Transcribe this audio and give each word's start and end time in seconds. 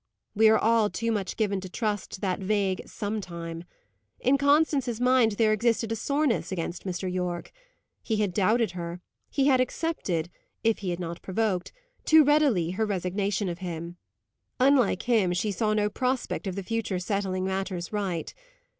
We 0.33 0.49
are 0.49 0.57
all 0.57 0.89
too 0.89 1.11
much 1.11 1.37
given 1.37 1.61
to 1.61 1.69
trust 1.69 2.09
to 2.13 2.21
that 2.21 2.39
vague 2.39 2.81
"some 2.87 3.21
time." 3.21 3.65
In 4.19 4.35
Constance's 4.35 4.99
mind 4.99 5.33
there 5.33 5.53
existed 5.53 5.91
a 5.91 5.95
soreness 5.95 6.51
against 6.51 6.87
Mr. 6.87 7.13
Yorke. 7.13 7.51
He 8.01 8.15
had 8.17 8.33
doubted 8.33 8.71
her; 8.71 8.99
he 9.29 9.45
had 9.45 9.61
accepted 9.61 10.31
(if 10.63 10.79
he 10.79 10.89
had 10.89 10.99
not 10.99 11.21
provoked) 11.21 11.71
too 12.03 12.23
readily 12.23 12.71
her 12.71 12.85
resignation 12.87 13.47
of 13.47 13.59
him. 13.59 13.97
Unlike 14.59 15.03
him, 15.03 15.33
she 15.33 15.51
saw 15.51 15.75
no 15.75 15.87
prospect 15.87 16.47
of 16.47 16.55
the 16.55 16.63
future 16.63 16.97
setting 16.97 17.45
matters 17.45 17.93
right. 17.93 18.33